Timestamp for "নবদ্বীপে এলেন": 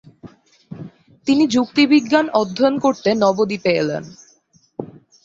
3.15-4.03